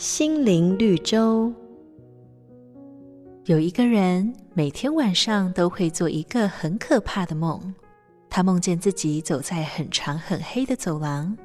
[0.00, 1.52] 心灵绿洲。
[3.44, 7.60] 有一个人每天晚上都会做一个很可怕的梦，
[8.30, 11.36] 他梦见自己走在很长很黑的走廊，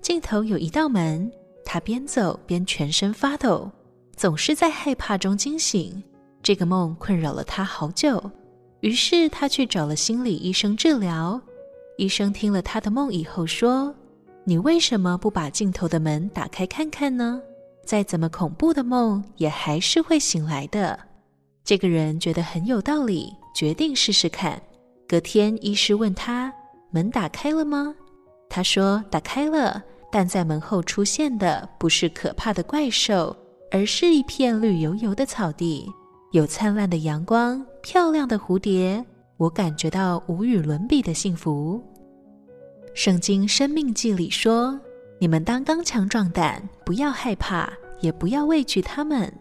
[0.00, 1.28] 尽头有一道门，
[1.64, 3.68] 他边走边全身发抖，
[4.14, 6.00] 总是在害怕中惊醒。
[6.40, 8.30] 这个梦困扰了他好久，
[8.78, 11.42] 于是他去找了心理医生治疗。
[11.98, 13.92] 医生听了他的梦以后说
[14.46, 17.42] ：“你为什么不把尽头的门打开看看呢？
[17.84, 20.98] 再怎么恐怖的梦也还是会醒来的。”
[21.64, 24.60] 这个人觉得很有道理，决定试试看。
[25.06, 26.52] 隔天，医师问他
[26.90, 27.94] ：“门打开了吗？”
[28.50, 33.34] 他说：“打开了，但在门后出现的不是可怕的怪兽，
[33.70, 35.90] 而是一片绿油油的草地，
[36.32, 39.04] 有灿烂的阳光，漂亮的蝴蝶。
[39.36, 41.82] 我感觉到无与伦比的幸福。”
[42.94, 44.78] 圣经《生命记》里说
[45.24, 49.32] ：“你们当刚强壮胆，不要害怕，也不要畏惧他们。”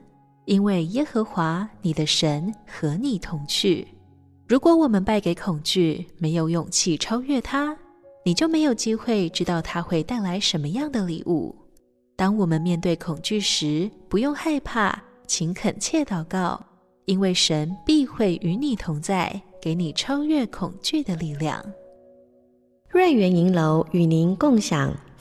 [0.48, 3.86] 因为耶和华你的神和你同去。
[4.48, 7.78] 如果我们败给恐惧，没有勇气超越它，
[8.24, 11.54] 你就没有机会知道它会带来什么样的礼物。
[12.16, 16.66] 当我们面对恐惧时，不用害怕，请恳切祷告，
[17.04, 21.62] 因为神必会与你同在，给你超越恐惧的力量。
[22.90, 24.96] 瑞园银楼与您共享